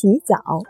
[0.00, 0.62] 洗澡，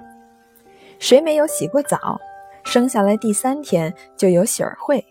[0.98, 2.18] 谁没有洗过澡？
[2.64, 5.04] 生下来第三天就有喜儿会，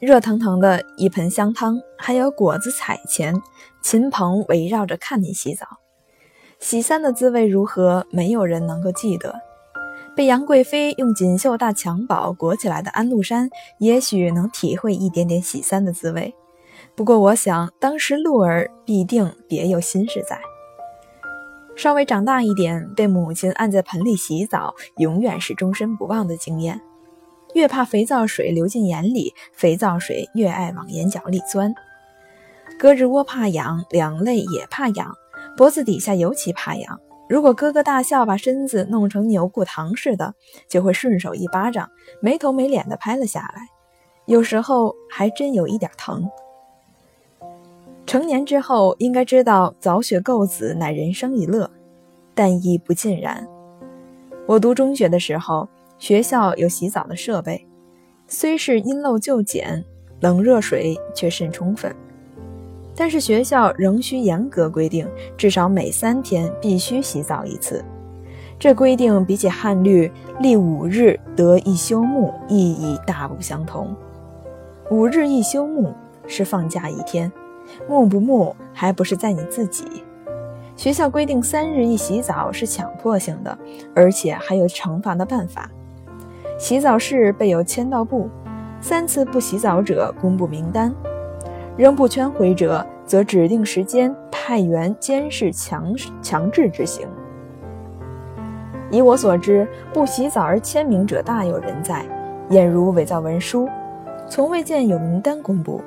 [0.00, 3.40] 热腾腾的一盆香汤，还有果子彩钱，
[3.80, 5.68] 亲朋围绕着看你洗澡。
[6.58, 8.04] 洗三的滋味如何？
[8.10, 9.40] 没有人能够记得。
[10.16, 13.48] 被杨贵妃用锦绣大襁褓裹起来的安禄山，
[13.78, 16.34] 也许能体会一点点洗三的滋味。
[16.96, 20.40] 不过，我想当时鹿儿必定别有心事在。
[21.76, 26.80] 稍微长大一点，被母亲按在盆里洗澡，永远是终身不忘的经验。
[27.54, 31.74] 越怕肥皂水流进眼里，肥皂水越爱往眼角里钻。
[32.78, 35.14] 胳肢窝怕痒，两肋也怕痒，
[35.56, 37.00] 脖子底下尤其怕痒。
[37.28, 40.34] 如果咯咯大笑，把身子弄成牛骨糖似的，
[40.68, 41.88] 就会顺手一巴掌，
[42.20, 43.68] 没头没脸的拍了下来。
[44.26, 46.28] 有时候还真有一点疼。
[48.10, 51.70] 成年之后，应该知道早雪垢子乃人生一乐，
[52.34, 53.46] 但亦不尽然。
[54.48, 57.64] 我读中学的时候，学校有洗澡的设备，
[58.26, 59.84] 虽是因陋就简，
[60.18, 61.94] 冷热水却甚充分。
[62.96, 67.80] 但是学校仍需严格规定，至少每三天必须洗澡一次。
[68.58, 70.10] 这规定比起汉律
[70.40, 73.94] 立五日得一休沐意义大不相同。
[74.90, 75.92] 五日一休沐
[76.26, 77.30] 是放假一天。
[77.88, 80.04] 木不木还不是在你自己。
[80.76, 83.58] 学校规定三日一洗澡是强迫性的，
[83.94, 85.70] 而且还有惩罚的办法。
[86.58, 88.28] 洗澡室备有签到簿，
[88.80, 90.94] 三次不洗澡者公布名单，
[91.76, 97.06] 仍不圈回者则指定时间派员监视强强制执行。
[98.90, 102.04] 以我所知，不洗澡而签名者大有人在，
[102.48, 103.68] 俨如伪造文书，
[104.28, 105.80] 从未见有名单公布。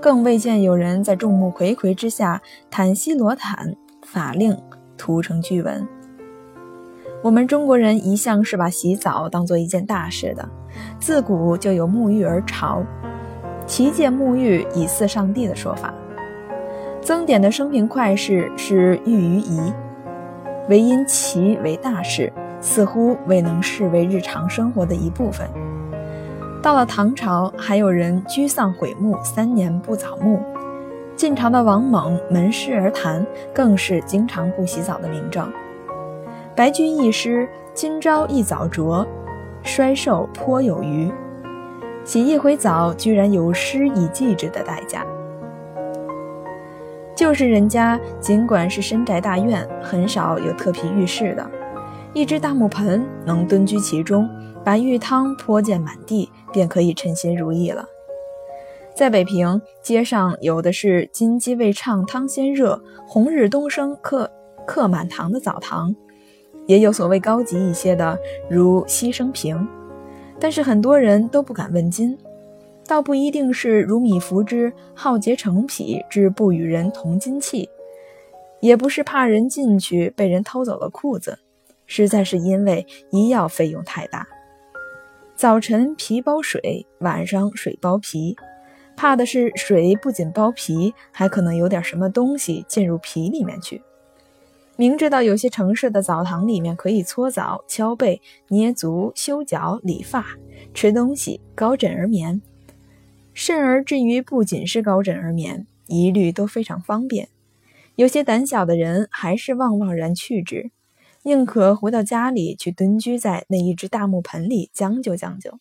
[0.00, 4.56] 更未见有人在众目睽睽之下袒西罗坦，法令
[4.96, 5.86] 涂成巨文。
[7.22, 10.48] 我们中国人一向是把洗澡当做一件大事的，
[10.98, 12.82] 自古就有沐浴而朝，
[13.66, 15.92] 其借沐浴以祀上帝的说法。
[17.02, 19.60] 曾点的生平快事是寓于仪，
[20.70, 25.46] 唯因其为大事，似乎未能视为日常生活的一部分。
[26.62, 30.42] 到了唐朝，还有人居丧毁墓三年不扫墓。
[31.16, 35.50] 晋朝的王猛门师而谈，更是经常不洗澡的名证。
[36.54, 39.06] 白居易诗：“今朝一早着，
[39.62, 41.10] 衰瘦颇有余。”
[42.04, 45.02] 洗一回澡，居然有失以继之的代价。
[47.14, 51.50] 就是人家尽管是深宅大院，很少有特皮浴室的，
[52.12, 54.28] 一只大木盆能蹲居其中。
[54.62, 57.86] 把浴汤泼溅满地，便可以称心如意了。
[58.94, 64.30] 在北平街上，有的是金鸡未唱汤先热，红日东升客
[64.66, 65.94] 客满堂的澡堂，
[66.66, 68.18] 也有所谓高级一些的，
[68.48, 69.66] 如西生平。
[70.38, 72.18] 但是很多人都不敢问津，
[72.86, 77.68] 倒不一定是如米服之好洁成癖，之不与人同金器，
[78.60, 81.38] 也不是怕人进去被人偷走了裤子，
[81.86, 84.26] 实在是因为医药费用太大。
[85.40, 88.36] 早晨皮包水，晚上水包皮，
[88.94, 93.80] 怕的是水不仅包皮，还可能有点什么东西进入皮里面去。
[94.76, 100.26] 明知道有些城市的澡堂里面可以搓澡、敲背、捏足、修脚、理发、
[100.74, 102.42] 吃东西、高枕而眠，
[103.32, 107.30] 甚而至于不仅是高枕而眠，一律都非常方便。
[107.94, 110.70] 有些胆小的人还是望望然去之。
[111.22, 115.58] 宁可回到家里去蹲居在那一只大木盆里将就将就。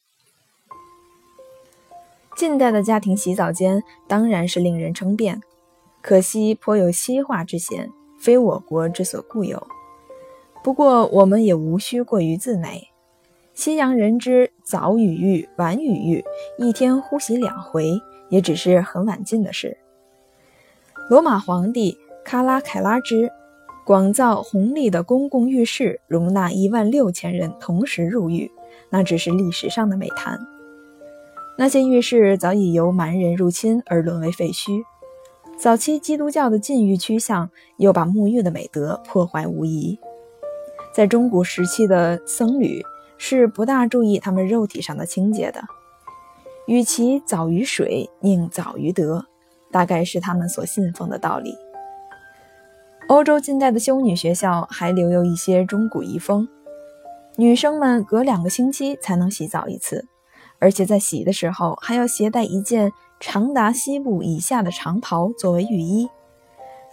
[2.38, 5.42] 近代的家庭洗澡间当然是令人称辩，
[6.02, 9.68] 可惜颇有西化之嫌，非我国之所固有。
[10.64, 12.88] 不过我们也无需过于自馁，
[13.54, 16.24] 西洋人之早与浴、晚与浴，
[16.58, 17.92] 一天呼洗两回，
[18.30, 19.78] 也只是很晚近的事。
[21.10, 23.30] 罗马皇帝卡拉凯拉之。
[23.86, 28.52] 广造宏丽的公共浴室，容纳一万六千人同时入浴，
[28.90, 30.40] 那只是历史上的美谈。
[31.58, 34.84] 那些浴室早已由蛮人入侵而沦为废墟。
[35.58, 40.00] 早期基督教的禁欲趋向，又把沐浴的美德破坏无疑。
[40.94, 42.82] 在中古时期的僧侣
[43.18, 45.62] 是不大注意他们肉体上的清洁的，
[46.68, 49.26] 与其早于水，宁早于德，
[49.72, 51.54] 大概是他们所信奉的道理。
[53.10, 56.48] 欧洲近代的修女学校还留有一些中古遗风，
[57.38, 60.08] 女生们隔两个星期才能洗澡一次，
[60.60, 66.08] 而且在洗的时候还要携带一件长达膝部以下的长袍作为浴衣。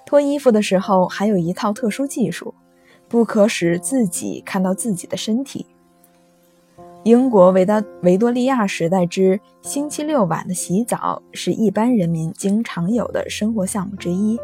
[0.06, 2.54] 脱衣服的时候还有一套特殊技术，
[3.08, 5.66] 不可使自己看到自己的身体。
[7.02, 14.38] 英国维达维多利亚时代之星期六晚的洗澡是一般人民经常有的生活项目之一。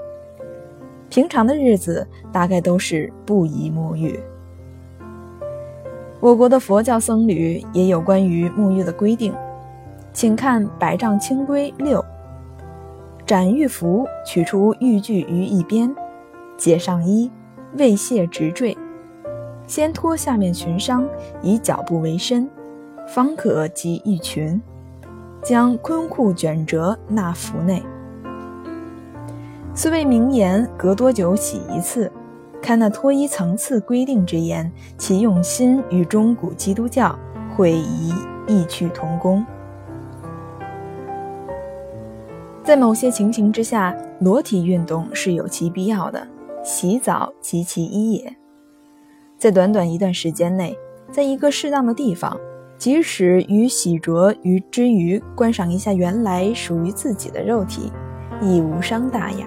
[1.13, 4.19] 平常的日子大概都是不宜沐浴。
[6.21, 9.35] 我国的佛教僧侣也有关于沐浴的规定，
[10.15, 12.01] 请看《百丈清规六》：
[13.27, 15.95] 斩玉符，取出玉具于一边，
[16.57, 17.31] 解上衣，
[17.77, 18.75] 未卸直坠。
[19.67, 21.07] 先脱下面裙裳，
[21.43, 22.49] 以脚部为身，
[23.07, 24.59] 方可及玉裙。
[25.45, 27.83] 将昆裤卷折纳服内。
[29.75, 32.13] 虽谓名言，隔多久洗一次？
[32.61, 37.19] 看那脱衣层次规定之言，其用心与中古基督教
[37.57, 38.13] 会宜
[38.47, 39.45] 异曲同工。
[42.63, 46.29] 在某些情形之下，裸体运动是有其必要的，
[46.63, 48.37] 洗澡及其一也。
[49.39, 50.77] 在短短一段时间内，
[51.11, 52.39] 在一个适当的地方，
[52.77, 57.91] 即使于洗濯于之余观赏一下原来属于自己的肉体，
[58.43, 59.47] 亦无伤大雅。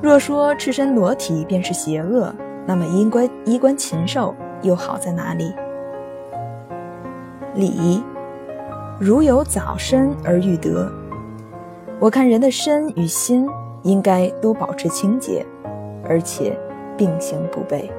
[0.00, 2.32] 若说赤身裸体便是邪恶，
[2.64, 5.52] 那么衣冠衣冠禽兽又好在哪里？
[7.54, 8.02] 礼，
[9.00, 10.88] 如有早身而欲得。
[11.98, 13.48] 我看人的身与心
[13.82, 15.44] 应该都保持清洁，
[16.08, 16.56] 而且
[16.96, 17.90] 并行不悖。